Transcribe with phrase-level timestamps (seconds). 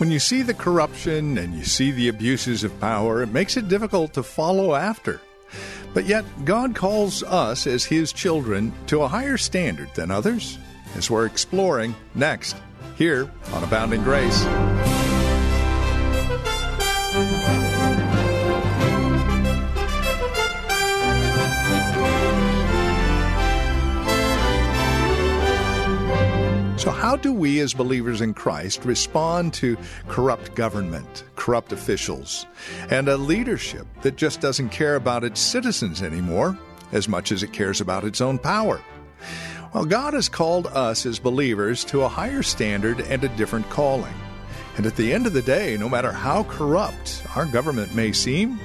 [0.00, 3.68] When you see the corruption and you see the abuses of power, it makes it
[3.68, 5.20] difficult to follow after.
[5.92, 10.56] But yet, God calls us as His children to a higher standard than others,
[10.96, 12.56] as we're exploring next,
[12.96, 14.46] here on Abounding Grace.
[27.10, 32.46] How do we as believers in Christ respond to corrupt government, corrupt officials,
[32.88, 36.56] and a leadership that just doesn't care about its citizens anymore
[36.92, 38.80] as much as it cares about its own power?
[39.74, 44.14] Well, God has called us as believers to a higher standard and a different calling.
[44.76, 48.60] And at the end of the day, no matter how corrupt our government may seem,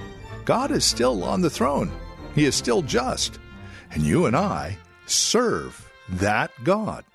[0.46, 1.92] God is still on the throne.
[2.36, 3.40] He is still just.
[3.90, 7.06] And you and I serve that God.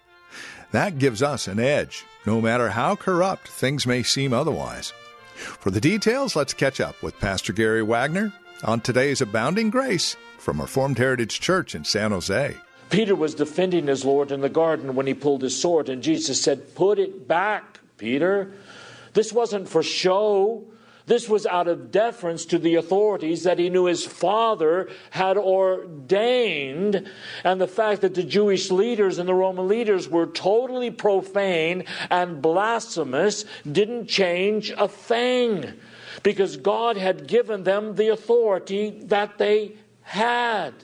[0.72, 4.92] That gives us an edge, no matter how corrupt things may seem otherwise.
[5.34, 10.60] For the details, let's catch up with Pastor Gary Wagner on today's Abounding Grace from
[10.60, 12.56] Reformed Heritage Church in San Jose.
[12.90, 16.40] Peter was defending his Lord in the garden when he pulled his sword, and Jesus
[16.42, 18.52] said, Put it back, Peter.
[19.12, 20.64] This wasn't for show.
[21.10, 27.10] This was out of deference to the authorities that he knew his father had ordained,
[27.42, 32.40] and the fact that the Jewish leaders and the Roman leaders were totally profane and
[32.40, 35.72] blasphemous didn't change a thing
[36.22, 39.72] because God had given them the authority that they
[40.02, 40.74] had.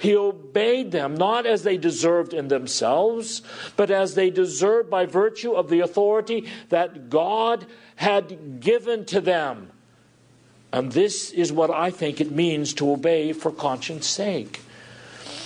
[0.00, 3.40] He obeyed them, not as they deserved in themselves,
[3.76, 7.66] but as they deserved by virtue of the authority that God
[7.96, 9.70] had given to them.
[10.72, 14.60] And this is what I think it means to obey for conscience sake.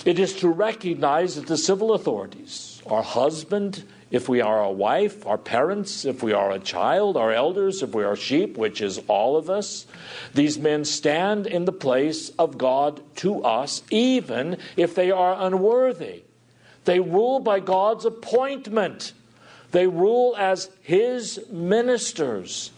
[0.04, 5.26] It is to recognize that the civil authorities, our husband, if we are a wife,
[5.26, 9.00] our parents, if we are a child, our elders, if we are sheep, which is
[9.06, 9.86] all of us,
[10.32, 16.22] these men stand in the place of God to us, even if they are unworthy.
[16.86, 19.12] They rule by God's appointment.
[19.70, 22.70] They rule as his ministers.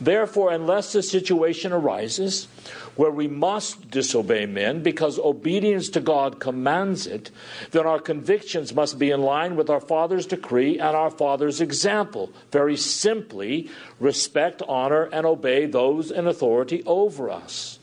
[0.00, 2.48] Therefore, unless the situation arises
[2.96, 7.30] where we must disobey men because obedience to God commands it,
[7.70, 12.30] then our convictions must be in line with our Father's decree and our Father's example.
[12.52, 13.70] Very simply,
[14.00, 17.78] respect, honor, and obey those in authority over us.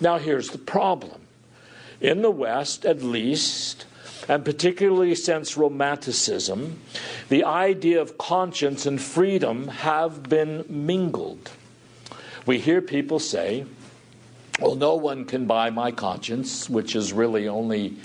[0.00, 1.20] Now, here's the problem.
[2.00, 3.86] In the West, at least,
[4.28, 6.80] and particularly since Romanticism,
[7.28, 11.50] the idea of conscience and freedom have been mingled.
[12.46, 13.66] We hear people say,
[14.60, 17.96] well, no one can buy my conscience, which is really only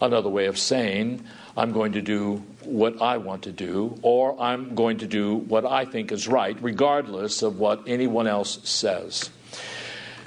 [0.00, 1.24] another way of saying,
[1.56, 5.64] I'm going to do what I want to do, or I'm going to do what
[5.64, 9.30] I think is right, regardless of what anyone else says.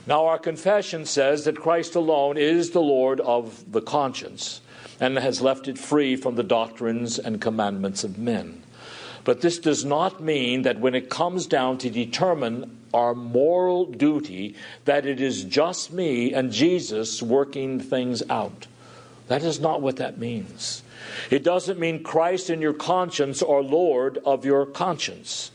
[0.08, 4.62] Now, our confession says that Christ alone is the Lord of the conscience
[5.02, 8.64] and has left it free from the doctrines and commandments of men.
[9.24, 14.56] But this does not mean that when it comes down to determine our moral duty,
[14.86, 18.68] that it is just me and Jesus working things out.
[19.28, 20.84] That is not what that means.
[21.30, 25.52] It doesn't mean Christ and your conscience are Lord of your conscience.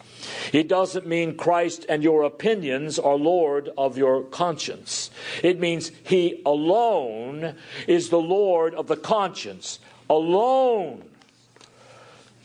[0.53, 5.11] It doesn't mean Christ and your opinions are Lord of your conscience.
[5.43, 7.55] It means He alone
[7.87, 9.79] is the Lord of the conscience.
[10.09, 11.03] Alone.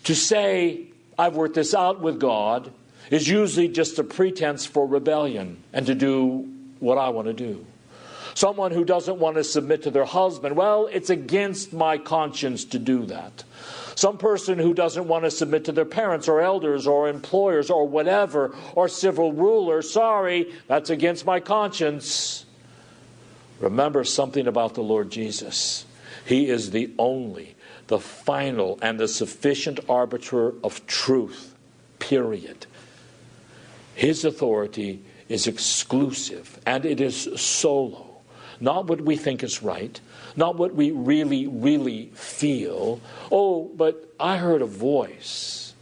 [0.06, 0.88] To say,
[1.18, 2.72] I've worked this out with God,
[3.12, 6.50] is usually just a pretense for rebellion and to do
[6.80, 7.66] what I want to do.
[8.34, 12.80] Someone who doesn't want to submit to their husband, well, it's against my conscience to
[12.80, 13.44] do that.
[13.96, 17.88] Some person who doesn't want to submit to their parents or elders or employers or
[17.88, 22.46] whatever or civil ruler, sorry, that's against my conscience.
[23.60, 25.86] Remember something about the Lord Jesus.
[26.26, 27.56] He is the only,
[27.88, 31.54] the final, and the sufficient arbiter of truth,
[32.00, 32.66] period.
[33.94, 38.11] His authority is exclusive and it is solo.
[38.62, 40.00] Not what we think is right,
[40.36, 43.02] not what we really, really feel.
[43.32, 45.74] Oh, but I heard a voice.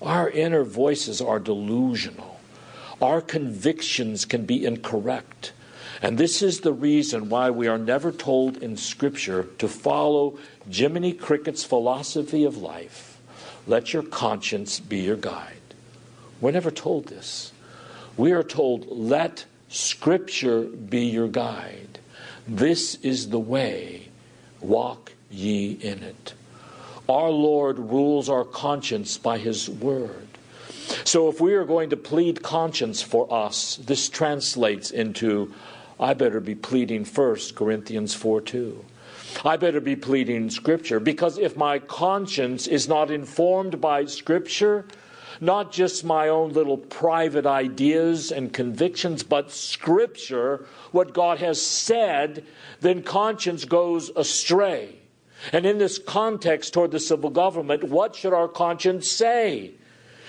[0.00, 2.40] Our inner voices are delusional.
[3.00, 5.52] Our convictions can be incorrect.
[6.00, 10.38] And this is the reason why we are never told in Scripture to follow
[10.68, 13.20] Jiminy Cricket's philosophy of life.
[13.66, 15.58] Let your conscience be your guide.
[16.40, 17.52] We're never told this.
[18.16, 21.98] We are told, let Scripture be your guide.
[22.46, 24.08] This is the way,
[24.60, 26.34] walk ye in it.
[27.08, 30.28] Our Lord rules our conscience by His Word.
[31.04, 35.54] So if we are going to plead conscience for us, this translates into
[35.98, 38.84] I better be pleading first Corinthians 4 2.
[39.42, 44.84] I better be pleading Scripture because if my conscience is not informed by Scripture,
[45.42, 52.44] not just my own little private ideas and convictions, but Scripture, what God has said,
[52.80, 54.94] then conscience goes astray.
[55.52, 59.72] And in this context toward the civil government, what should our conscience say?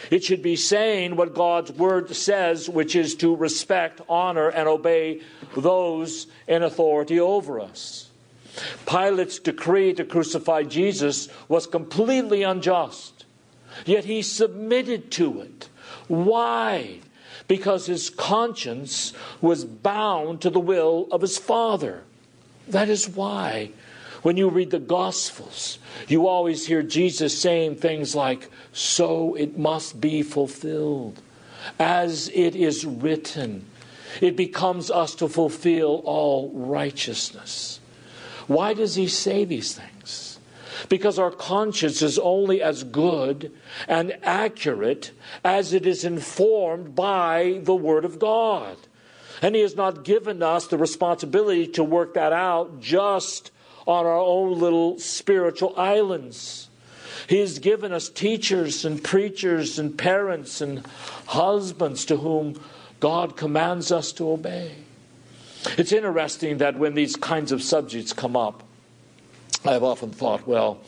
[0.09, 5.21] It should be saying what God's word says, which is to respect, honor, and obey
[5.55, 8.09] those in authority over us.
[8.87, 13.22] Pilate's decree to crucify Jesus was completely unjust,
[13.85, 15.69] yet he submitted to it.
[16.07, 16.99] Why?
[17.47, 22.03] Because his conscience was bound to the will of his Father.
[22.67, 23.71] That is why
[24.23, 25.77] when you read the Gospels,
[26.07, 31.21] you always hear Jesus saying things like, So it must be fulfilled,
[31.77, 33.65] as it is written.
[34.21, 37.81] It becomes us to fulfill all righteousness.
[38.47, 40.32] Why does he say these things?
[40.89, 43.51] Because our conscience is only as good
[43.87, 45.11] and accurate
[45.43, 48.77] as it is informed by the Word of God.
[49.41, 53.51] And He has not given us the responsibility to work that out just
[53.85, 56.69] on our own little spiritual islands.
[57.27, 60.85] He has given us teachers and preachers and parents and
[61.27, 62.61] husbands to whom
[62.99, 64.75] God commands us to obey.
[65.77, 68.63] It's interesting that when these kinds of subjects come up,
[69.65, 70.81] I've often thought, well,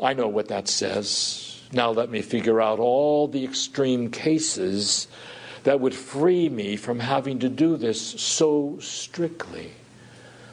[0.00, 1.60] I know what that says.
[1.72, 5.08] Now let me figure out all the extreme cases
[5.64, 9.72] that would free me from having to do this so strictly.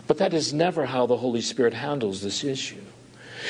[0.07, 2.81] But that is never how the Holy Spirit handles this issue.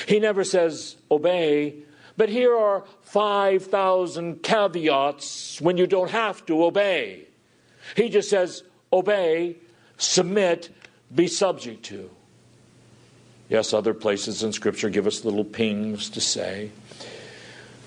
[0.07, 1.75] He never says, obey,
[2.17, 7.27] but here are 5,000 caveats when you don't have to obey.
[7.95, 9.57] He just says, obey,
[9.97, 10.69] submit,
[11.13, 12.09] be subject to.
[13.49, 16.71] Yes, other places in Scripture give us little pings to say.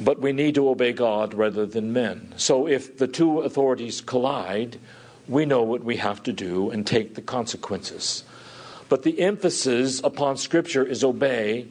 [0.01, 2.35] But we need to obey God rather than men.
[2.37, 4.81] So if the two authorities collide,
[5.29, 8.25] we know what we have to do and take the consequences.
[8.89, 11.69] But the emphasis upon Scripture is obey,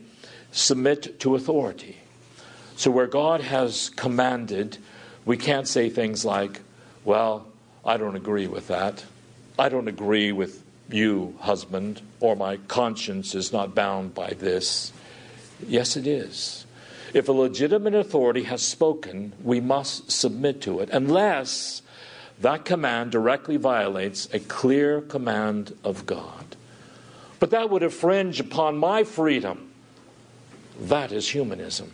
[0.53, 1.97] submit to authority.
[2.77, 4.77] So where God has commanded,
[5.25, 6.61] we can't say things like,
[7.03, 7.45] well,
[7.83, 9.03] I don't agree with that.
[9.59, 14.91] I don't agree with you, husband, or my conscience is not bound by this.
[15.67, 16.65] Yes, it is.
[17.13, 21.81] If a legitimate authority has spoken, we must submit to it, unless
[22.39, 26.55] that command directly violates a clear command of God.
[27.39, 29.71] But that would infringe upon my freedom.
[30.79, 31.91] That is humanism.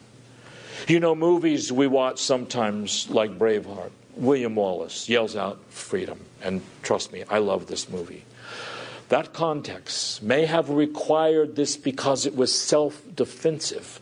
[0.87, 6.19] You know, movies we watch sometimes, like Braveheart, William Wallace yells out freedom.
[6.41, 8.23] And trust me, I love this movie.
[9.09, 14.01] That context may have required this because it was self defensive,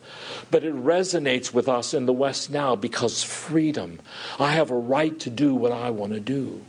[0.49, 3.99] but it resonates with us in the West now because freedom.
[4.39, 6.61] I have a right to do what I want to do.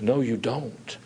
[0.00, 0.96] No, you don't.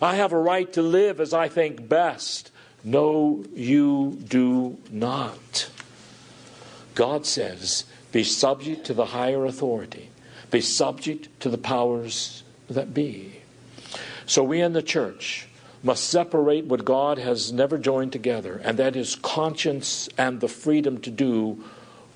[0.00, 2.52] I have a right to live as I think best.
[2.84, 5.70] No, you do not.
[6.94, 10.10] God says, be subject to the higher authority,
[10.50, 13.40] be subject to the powers that be.
[14.26, 15.48] So we in the church
[15.82, 21.00] must separate what God has never joined together, and that is conscience and the freedom
[21.00, 21.62] to do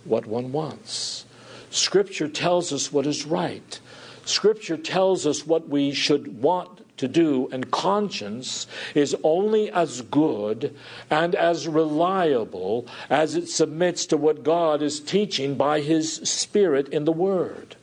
[0.05, 1.25] what one wants.
[1.71, 3.81] Scripture tells us what is right.
[4.25, 10.75] Scripture tells us what we should want to do, and conscience is only as good
[11.11, 17.05] and as reliable as it submits to what God is teaching by His Spirit in
[17.05, 17.77] the Word.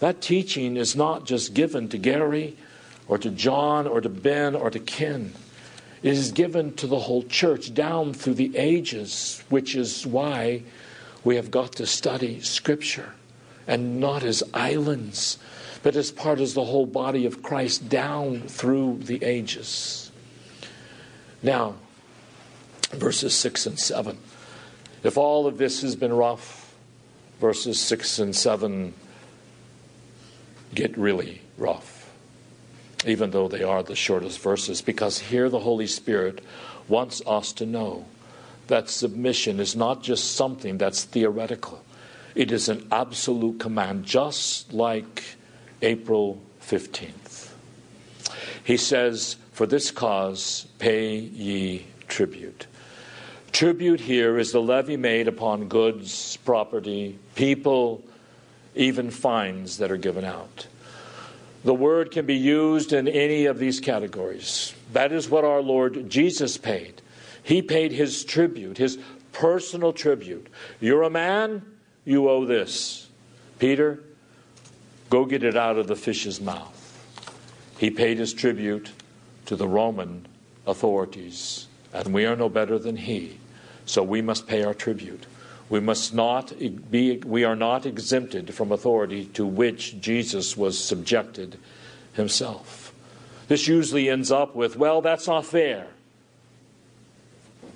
[0.00, 2.56] That teaching is not just given to Gary
[3.08, 5.32] or to John or to Ben or to Ken.
[6.02, 10.62] It is given to the whole church down through the ages, which is why
[11.22, 13.12] we have got to study Scripture
[13.66, 15.38] and not as islands
[15.84, 20.10] but as part of the whole body of Christ down through the ages.
[21.42, 21.74] Now,
[22.90, 24.16] verses 6 and 7.
[25.02, 26.74] If all of this has been rough,
[27.38, 28.94] verses 6 and 7
[30.74, 31.93] get really rough,
[33.06, 36.42] even though they are the shortest verses, because here the Holy Spirit
[36.88, 38.04] wants us to know
[38.66, 41.82] that submission is not just something that's theoretical,
[42.34, 45.22] it is an absolute command, just like
[45.82, 47.50] April 15th.
[48.64, 52.66] He says, For this cause pay ye tribute.
[53.52, 58.02] Tribute here is the levy made upon goods, property, people,
[58.74, 60.66] even fines that are given out.
[61.64, 64.74] The word can be used in any of these categories.
[64.92, 67.00] That is what our Lord Jesus paid.
[67.42, 68.98] He paid his tribute, his
[69.32, 70.46] personal tribute.
[70.78, 71.64] You're a man,
[72.04, 73.08] you owe this.
[73.58, 74.00] Peter,
[75.08, 76.80] go get it out of the fish's mouth.
[77.78, 78.92] He paid his tribute
[79.46, 80.26] to the Roman
[80.66, 83.38] authorities, and we are no better than he.
[83.86, 85.26] So we must pay our tribute.
[85.68, 86.52] We must not
[86.90, 91.58] be we are not exempted from authority to which Jesus was subjected
[92.12, 92.92] himself.
[93.48, 95.88] This usually ends up with, well, that's not fair.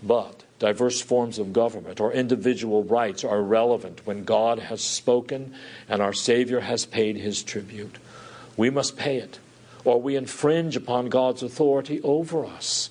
[0.02, 5.54] But diverse forms of government or individual rights are relevant when God has spoken
[5.88, 7.99] and our Savior has paid his tribute.
[8.57, 9.38] We must pay it,
[9.85, 12.90] or we infringe upon God's authority over us.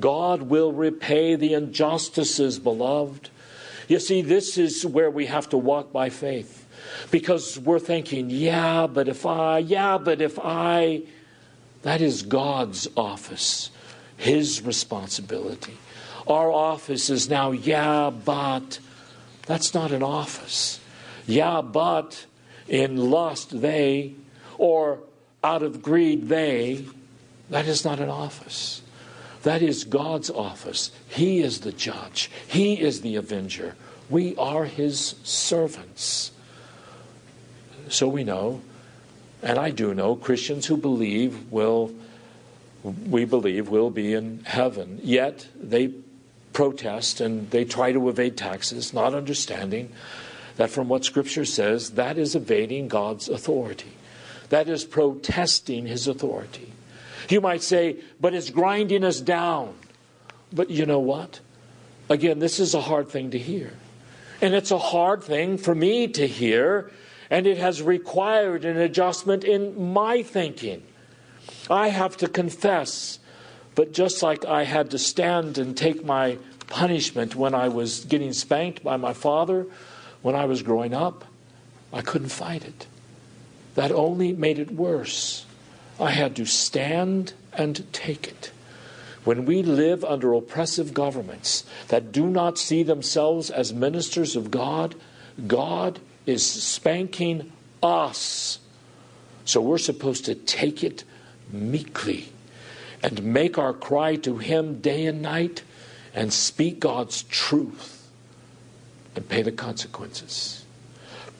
[0.00, 3.30] God will repay the injustices, beloved.
[3.88, 6.66] You see, this is where we have to walk by faith.
[7.10, 11.02] Because we're thinking, yeah, but if I, yeah, but if I,
[11.82, 13.70] that is God's office,
[14.16, 15.76] His responsibility.
[16.26, 18.78] Our office is now, yeah, but
[19.46, 20.80] that's not an office.
[21.26, 22.26] Yeah, but
[22.68, 24.14] in lust they,
[24.56, 25.00] or
[25.42, 26.84] out of greed they,
[27.50, 28.80] that is not an office.
[29.44, 30.90] That is God's office.
[31.08, 33.76] He is the judge, He is the avenger.
[34.10, 36.32] We are His servants.
[37.88, 38.60] So we know,
[39.42, 41.92] and I do know, Christians who believe will,
[42.82, 45.00] we believe, will be in heaven.
[45.02, 45.92] Yet they
[46.52, 49.92] protest and they try to evade taxes, not understanding
[50.56, 53.92] that from what Scripture says, that is evading God's authority.
[54.48, 56.73] That is protesting His authority.
[57.28, 59.74] You might say, but it's grinding us down.
[60.52, 61.40] But you know what?
[62.08, 63.72] Again, this is a hard thing to hear.
[64.40, 66.90] And it's a hard thing for me to hear,
[67.30, 70.82] and it has required an adjustment in my thinking.
[71.70, 73.18] I have to confess,
[73.74, 78.32] but just like I had to stand and take my punishment when I was getting
[78.32, 79.66] spanked by my father
[80.24, 81.26] when I was growing up,
[81.92, 82.86] I couldn't fight it.
[83.74, 85.44] That only made it worse.
[86.00, 88.50] I had to stand and take it.
[89.24, 94.94] When we live under oppressive governments that do not see themselves as ministers of God,
[95.46, 97.50] God is spanking
[97.82, 98.58] us.
[99.44, 101.04] So we're supposed to take it
[101.50, 102.28] meekly
[103.02, 105.62] and make our cry to Him day and night
[106.14, 108.08] and speak God's truth
[109.16, 110.64] and pay the consequences.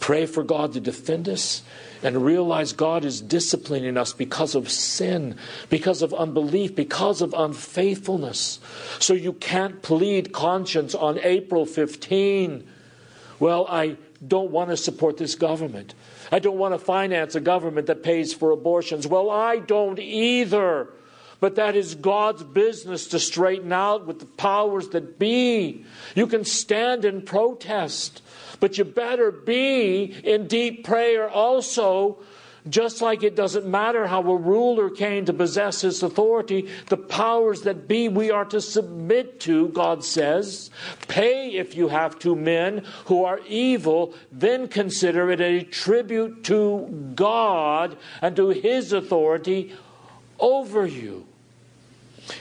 [0.01, 1.63] Pray for God to defend us
[2.05, 5.37] and realize God is disciplining us because of sin,
[5.71, 8.61] because of unbelief, because of unfaithfulness.
[9.01, 12.69] So you can't plead conscience on April 15.
[13.41, 13.97] Well, I
[14.27, 15.95] don't want to support this government.
[16.31, 19.07] I don't want to finance a government that pays for abortions.
[19.07, 20.89] Well, I don't either.
[21.45, 25.85] But that is God's business to straighten out with the powers that be.
[26.15, 28.23] You can stand and protest.
[28.61, 32.17] But you better be in deep prayer also.
[32.67, 37.61] Just like it doesn't matter how a ruler came to possess his authority, the powers
[37.65, 40.71] that be we are to submit to, God says.
[41.09, 47.13] Pay if you have to men who are evil, then consider it a tribute to
[47.15, 49.75] God and to his authority
[50.41, 51.27] over you.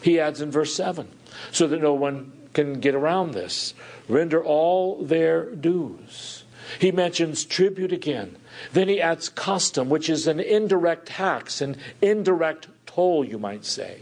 [0.01, 1.07] He adds in verse 7
[1.51, 3.73] so that no one can get around this
[4.07, 6.43] render all their dues.
[6.79, 8.37] He mentions tribute again.
[8.71, 14.01] Then he adds custom, which is an indirect tax, an indirect toll, you might say.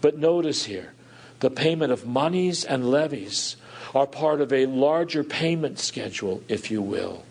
[0.00, 0.92] But notice here,
[1.40, 3.56] the payment of monies and levies
[3.94, 7.24] are part of a larger payment schedule, if you will.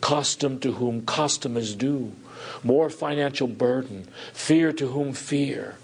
[0.00, 2.12] Custom to whom custom is due,
[2.62, 5.76] more financial burden, fear to whom fear.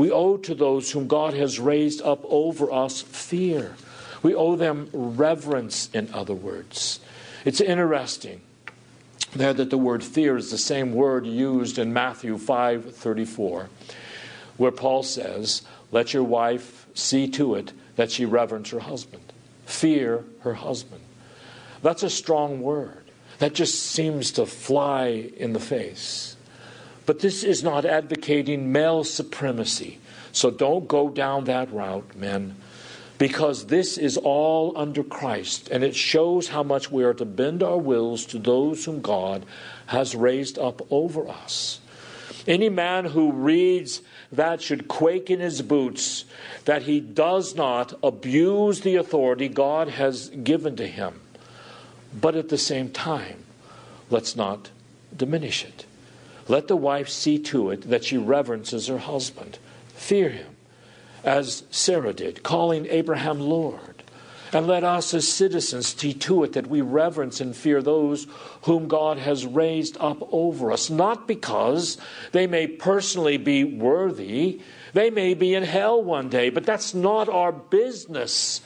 [0.00, 3.76] We owe to those whom God has raised up over us fear.
[4.22, 7.00] We owe them reverence, in other words.
[7.44, 8.40] It's interesting
[9.34, 13.68] there that the word fear is the same word used in Matthew 5:34
[14.56, 15.60] where Paul says,
[15.92, 19.34] "Let your wife see to it that she reverence her husband.
[19.66, 21.02] Fear her husband."
[21.82, 23.04] That's a strong word.
[23.38, 26.36] That just seems to fly in the face.
[27.10, 29.98] But this is not advocating male supremacy.
[30.30, 32.54] So don't go down that route, men,
[33.18, 37.64] because this is all under Christ, and it shows how much we are to bend
[37.64, 39.44] our wills to those whom God
[39.86, 41.80] has raised up over us.
[42.46, 46.26] Any man who reads that should quake in his boots
[46.64, 51.18] that he does not abuse the authority God has given to him.
[52.14, 53.42] But at the same time,
[54.10, 54.70] let's not
[55.16, 55.86] diminish it.
[56.50, 59.60] Let the wife see to it that she reverences her husband,
[59.94, 60.56] fear him,
[61.22, 64.02] as Sarah did, calling Abraham Lord.
[64.52, 68.26] And let us as citizens see to it that we reverence and fear those
[68.62, 71.98] whom God has raised up over us, not because
[72.32, 74.60] they may personally be worthy,
[74.92, 78.60] they may be in hell one day, but that's not our business.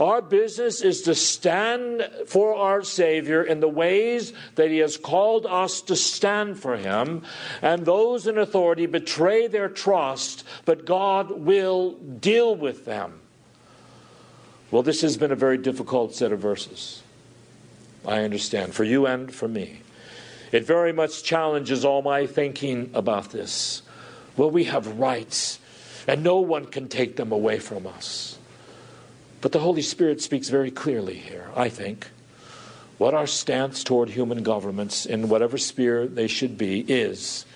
[0.00, 5.44] Our business is to stand for our Savior in the ways that He has called
[5.44, 7.22] us to stand for Him.
[7.60, 13.20] And those in authority betray their trust, but God will deal with them.
[14.70, 17.02] Well, this has been a very difficult set of verses.
[18.06, 19.82] I understand, for you and for me.
[20.50, 23.82] It very much challenges all my thinking about this.
[24.36, 25.58] Well, we have rights,
[26.08, 28.38] and no one can take them away from us.
[29.40, 32.08] But the Holy Spirit speaks very clearly here, I think.
[32.98, 37.46] What our stance toward human governments, in whatever sphere they should be, is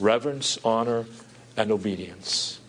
[0.00, 1.04] reverence, honor,
[1.56, 2.60] and obedience.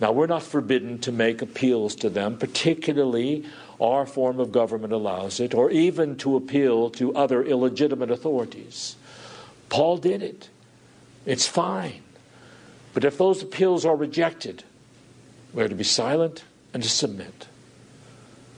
[0.00, 3.46] Now, we're not forbidden to make appeals to them, particularly
[3.80, 8.96] our form of government allows it, or even to appeal to other illegitimate authorities.
[9.68, 10.48] Paul did it.
[11.24, 12.02] It's fine.
[12.94, 14.62] But if those appeals are rejected,
[15.52, 17.48] we're to be silent and to submit.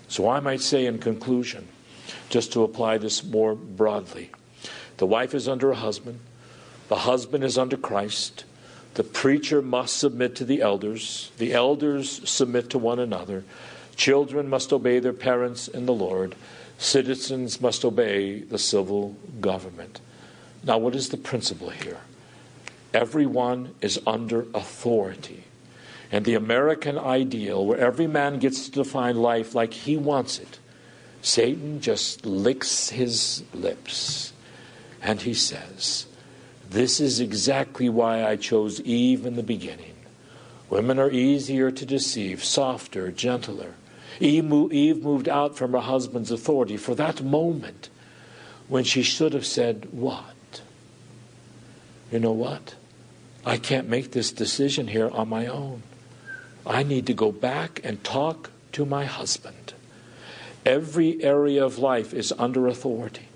[0.08, 1.68] So I might say, in conclusion,
[2.30, 4.30] just to apply this more broadly,
[4.96, 6.20] the wife is under a husband,
[6.88, 8.44] the husband is under Christ.
[8.94, 11.30] The preacher must submit to the elders.
[11.37, 13.44] The elders submit to one another.
[13.94, 16.35] Children must obey their parents in the Lord.
[16.78, 20.00] Citizens must obey the civil government.
[20.64, 21.98] Now, what is the principle here?
[22.94, 25.44] Everyone is under authority.
[26.11, 30.59] And the American ideal, where every man gets to define life like he wants it,
[31.21, 34.33] Satan just licks his lips
[35.03, 36.07] and he says,
[36.71, 39.94] this is exactly why I chose Eve in the beginning.
[40.68, 43.75] Women are easier to deceive, softer, gentler.
[44.21, 47.88] Eve moved out from her husband's authority for that moment
[48.68, 50.61] when she should have said, What?
[52.12, 52.75] You know what?
[53.47, 55.83] I can't make this decision here on my own.
[56.68, 59.72] I need to go back and talk to my husband.
[60.66, 63.28] Every area of life is under authority.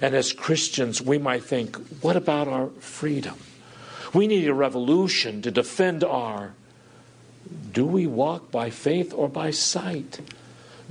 [0.00, 3.36] And as Christians, we might think, what about our freedom?
[4.14, 6.54] We need a revolution to defend our.
[7.72, 10.20] Do we walk by faith or by sight?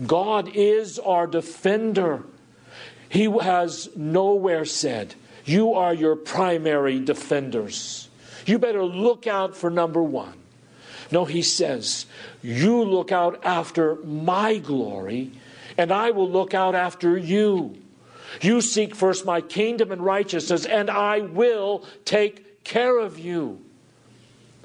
[0.06, 2.24] God is our defender.
[3.10, 8.10] He has nowhere said, You are your primary defenders.
[8.46, 10.39] You better look out for number one.
[11.12, 12.06] No, he says,
[12.42, 15.32] You look out after my glory,
[15.78, 17.78] and I will look out after you.
[18.42, 23.60] You seek first my kingdom and righteousness, and I will take care of you.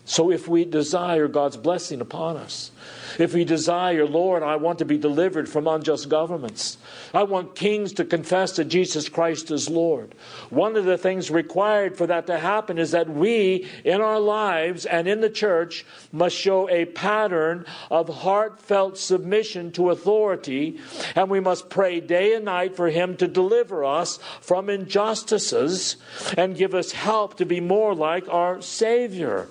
[0.07, 2.71] So if we desire God's blessing upon us,
[3.19, 6.77] if we desire, Lord, I want to be delivered from unjust governments.
[7.15, 10.15] I want kings to confess that Jesus Christ is Lord.
[10.51, 14.85] One of the things required for that to happen is that we, in our lives
[14.85, 20.81] and in the church, must show a pattern of heartfelt submission to authority,
[21.15, 25.97] and we must pray day and night for Him to deliver us from injustices
[26.37, 29.49] and give us help to be more like our Savior.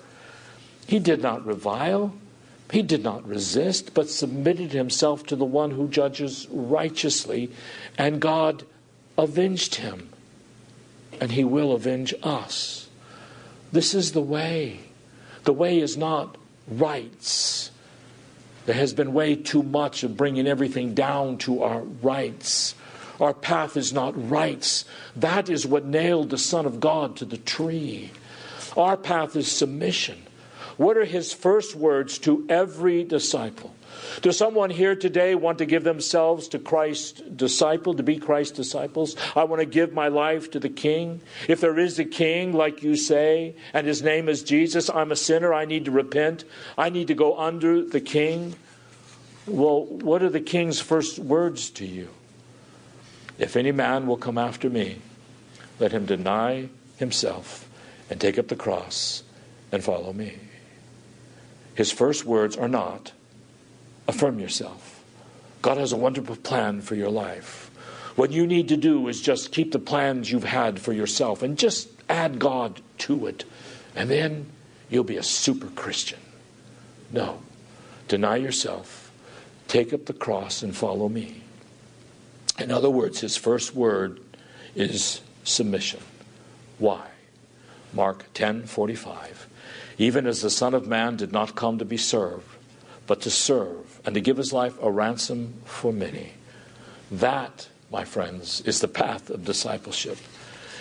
[0.86, 2.14] He did not revile.
[2.70, 7.50] He did not resist, but submitted himself to the one who judges righteously,
[7.98, 8.64] and God
[9.16, 10.08] avenged him.
[11.20, 12.88] And he will avenge us.
[13.70, 14.80] This is the way.
[15.44, 17.70] The way is not rights.
[18.66, 22.74] There has been way too much of bringing everything down to our rights.
[23.20, 24.84] Our path is not rights.
[25.14, 28.10] That is what nailed the Son of God to the tree.
[28.76, 30.20] Our path is submission.
[30.76, 33.74] What are his first words to every disciple?
[34.22, 39.16] Does someone here today want to give themselves to Christ's disciple, to be Christ's disciples?
[39.36, 41.20] I want to give my life to the King.
[41.48, 45.16] If there is a King, like you say, and his name is Jesus, I'm a
[45.16, 46.44] sinner, I need to repent,
[46.76, 48.56] I need to go under the King.
[49.46, 52.08] Well, what are the King's first words to you?
[53.38, 54.98] If any man will come after me,
[55.78, 57.68] let him deny himself
[58.08, 59.22] and take up the cross
[59.72, 60.38] and follow me.
[61.74, 63.12] His first words are not,
[64.06, 65.02] affirm yourself.
[65.62, 67.70] God has a wonderful plan for your life.
[68.16, 71.58] What you need to do is just keep the plans you've had for yourself and
[71.58, 73.44] just add God to it.
[73.96, 74.46] And then
[74.88, 76.20] you'll be a super Christian.
[77.10, 77.40] No.
[78.06, 79.10] Deny yourself,
[79.66, 81.42] take up the cross, and follow me.
[82.58, 84.20] In other words, his first word
[84.74, 86.00] is submission.
[86.78, 87.06] Why?
[87.92, 89.46] Mark 10:45.
[89.98, 92.46] Even as the Son of Man did not come to be served,
[93.06, 96.32] but to serve and to give his life a ransom for many.
[97.10, 100.18] That, my friends, is the path of discipleship.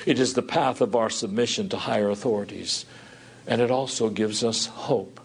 [0.06, 2.86] It is the path of our submission to higher authorities.
[3.46, 5.20] And it also gives us hope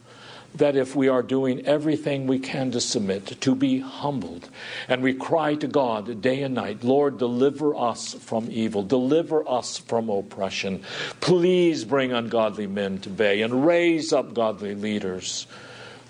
[0.54, 4.48] that if we are doing everything we can to submit, to be humbled,
[4.88, 9.78] and we cry to God day and night, Lord, deliver us from evil, deliver us
[9.78, 10.82] from oppression.
[11.20, 15.46] Please bring ungodly men to bay and raise up godly leaders.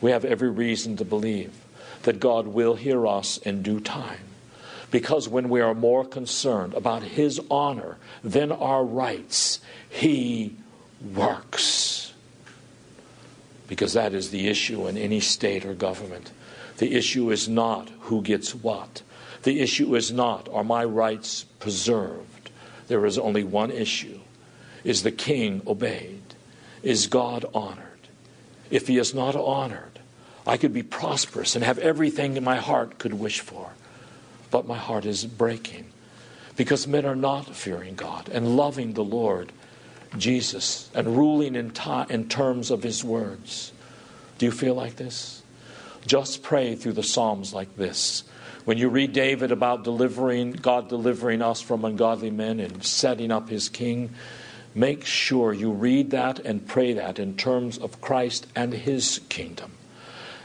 [0.00, 1.52] We have every reason to believe
[2.02, 4.20] that God will hear us in due time.
[4.90, 10.56] Because when we are more concerned about His honor than our rights, He
[11.14, 12.07] works
[13.68, 16.32] because that is the issue in any state or government.
[16.78, 19.02] The issue is not who gets what.
[19.44, 22.50] The issue is not are my rights preserved.
[22.88, 24.18] There is only one issue
[24.84, 26.22] is the king obeyed?
[26.82, 27.84] Is God honored?
[28.70, 29.98] If he is not honored,
[30.46, 33.72] I could be prosperous and have everything my heart could wish for.
[34.50, 35.90] But my heart is breaking
[36.56, 39.52] because men are not fearing God and loving the Lord
[40.16, 41.72] Jesus and ruling in,
[42.08, 43.72] in terms of his words.
[44.38, 45.42] Do you feel like this?
[46.06, 48.24] Just pray through the Psalms like this.
[48.64, 53.48] When you read David about delivering, God delivering us from ungodly men and setting up
[53.48, 54.10] his king,
[54.74, 59.72] make sure you read that and pray that in terms of Christ and his kingdom.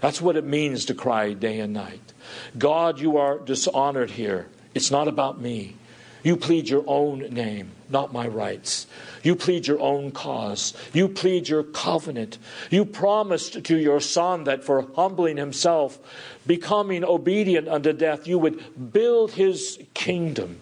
[0.02, 2.14] That's what it means to cry day and night.
[2.58, 4.48] God, you are dishonored here.
[4.74, 5.76] It's not about me.
[6.24, 8.88] You plead your own name, not my rights.
[9.24, 10.74] You plead your own cause.
[10.94, 12.38] You plead your covenant.
[12.72, 16.00] You promised to your son that for humbling himself,
[16.48, 20.60] becoming obedient unto death, you would build his kingdom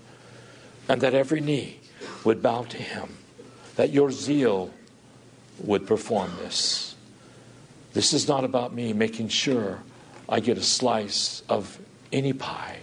[0.90, 1.80] and that every knee
[2.24, 3.18] would bow to him,
[3.76, 4.72] that your zeal
[5.60, 6.96] would perform this.
[7.94, 9.84] This is not about me making sure
[10.28, 11.80] I get a slice of
[12.12, 12.80] any pie.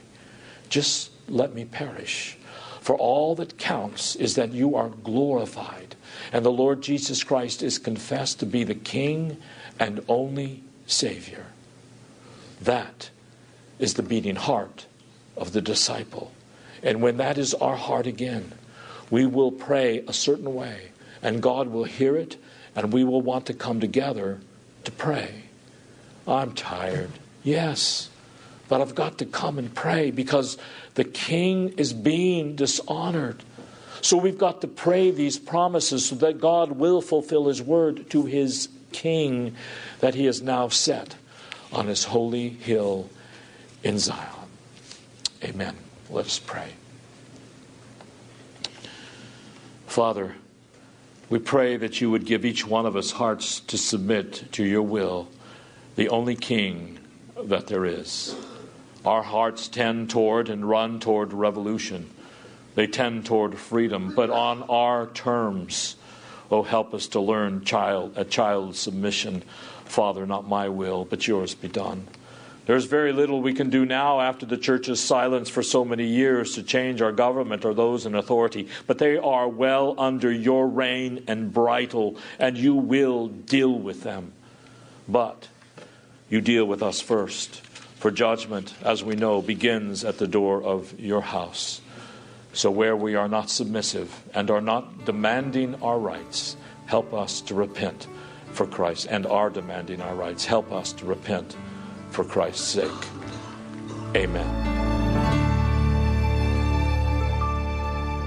[0.68, 2.37] Just let me perish
[2.88, 5.94] for all that counts is that you are glorified,
[6.32, 9.36] and the Lord Jesus Christ is confessed to be the King
[9.78, 11.44] and only Savior.
[12.62, 13.10] That
[13.78, 14.86] is the beating heart
[15.36, 16.32] of the disciple.
[16.82, 18.54] And when that is our heart again,
[19.10, 20.88] we will pray a certain way,
[21.22, 22.38] and God will hear it,
[22.74, 24.40] and we will want to come together
[24.84, 25.42] to pray.
[26.26, 27.10] I'm tired.
[27.44, 28.08] Yes,
[28.66, 30.56] but I've got to come and pray because
[30.98, 33.44] the king is being dishonored.
[34.00, 38.24] So we've got to pray these promises so that God will fulfill his word to
[38.24, 39.54] his king
[40.00, 41.14] that he has now set
[41.72, 43.08] on his holy hill
[43.84, 44.48] in Zion.
[45.44, 45.76] Amen.
[46.10, 46.72] Let us pray.
[49.86, 50.34] Father,
[51.30, 54.82] we pray that you would give each one of us hearts to submit to your
[54.82, 55.28] will,
[55.94, 56.98] the only king
[57.40, 58.34] that there is.
[59.04, 62.10] Our hearts tend toward and run toward revolution.
[62.74, 65.96] They tend toward freedom, but on our terms.
[66.50, 69.42] Oh, help us to learn child, a child's submission.
[69.84, 72.06] Father, not my will, but yours be done.
[72.66, 76.54] There's very little we can do now after the church's silence for so many years
[76.54, 81.24] to change our government or those in authority, but they are well under your reign
[81.28, 84.32] and bridle, and you will deal with them.
[85.08, 85.48] But
[86.28, 87.62] you deal with us first.
[87.98, 91.80] For judgment, as we know, begins at the door of your house.
[92.52, 96.56] So, where we are not submissive and are not demanding our rights,
[96.86, 98.06] help us to repent
[98.52, 100.44] for Christ, and are demanding our rights.
[100.44, 101.56] Help us to repent
[102.10, 103.06] for Christ's sake.
[104.14, 104.97] Amen.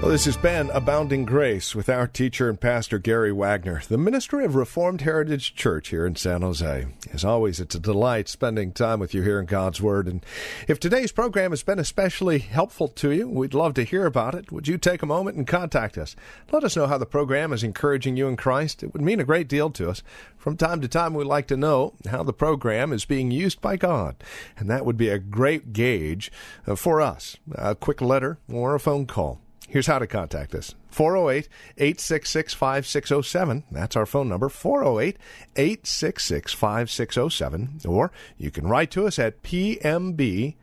[0.02, 4.40] Well, this has been Abounding Grace with our teacher and pastor Gary Wagner, the minister
[4.40, 6.86] of Reformed Heritage Church here in San Jose.
[7.12, 10.08] As always, it's a delight spending time with you here in God's Word.
[10.08, 10.26] And
[10.66, 14.50] if today's program has been especially helpful to you, we'd love to hear about it.
[14.50, 16.16] Would you take a moment and contact us?
[16.50, 18.82] Let us know how the program is encouraging you in Christ.
[18.82, 20.02] It would mean a great deal to us.
[20.36, 23.76] From time to time, we'd like to know how the program is being used by
[23.76, 24.16] God.
[24.58, 26.32] And that would be a great gauge
[26.66, 27.36] uh, for us.
[27.54, 29.41] A quick letter or a phone call.
[29.72, 33.64] Here's how to contact us 408 866 5607.
[33.70, 35.16] That's our phone number 408
[35.56, 37.80] 866 5607.
[37.88, 40.56] Or you can write to us at PMB.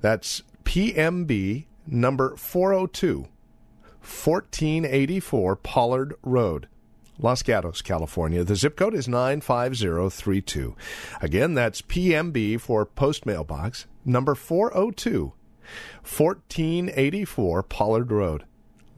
[0.00, 3.28] That's PMB number 402
[4.00, 6.66] 1484 Pollard Road.
[7.20, 8.42] Los Gatos, California.
[8.42, 10.74] The zip code is 95032.
[11.22, 15.32] Again, that's PMB for Post Mailbox, number 402,
[16.02, 18.44] 1484 Pollard Road.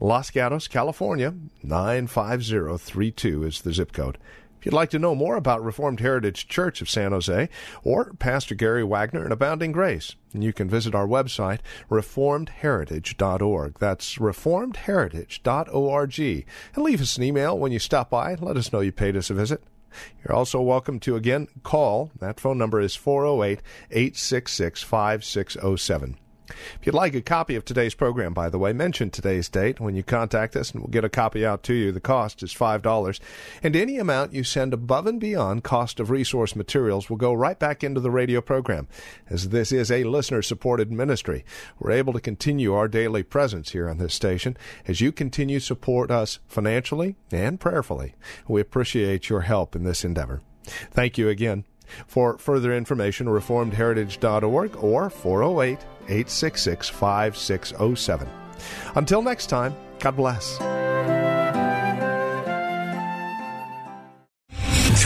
[0.01, 4.17] Los Gatos, California, 95032 is the zip code.
[4.57, 7.49] If you'd like to know more about Reformed Heritage Church of San Jose
[7.83, 11.59] or Pastor Gary Wagner and Abounding Grace, you can visit our website,
[11.89, 13.79] reformedheritage.org.
[13.79, 16.19] That's reformedheritage.org.
[16.19, 18.35] And leave us an email when you stop by.
[18.35, 19.63] Let us know you paid us a visit.
[20.23, 22.11] You're also welcome to again call.
[22.19, 26.17] That phone number is 408 866 5607.
[26.49, 29.95] If you'd like a copy of today's program, by the way, mention today's date when
[29.95, 31.91] you contact us, and we'll get a copy out to you.
[31.91, 33.19] The cost is $5.
[33.63, 37.57] And any amount you send above and beyond cost of resource materials will go right
[37.57, 38.87] back into the radio program.
[39.29, 41.45] As this is a listener supported ministry,
[41.79, 44.57] we're able to continue our daily presence here on this station
[44.87, 48.15] as you continue to support us financially and prayerfully.
[48.47, 50.41] We appreciate your help in this endeavor.
[50.91, 51.65] Thank you again.
[52.07, 58.27] For further information, reformedheritage.org or 408 866 5607.
[58.95, 60.88] Until next time, God bless.